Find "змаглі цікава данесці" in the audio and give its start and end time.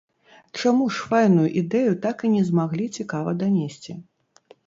2.49-3.99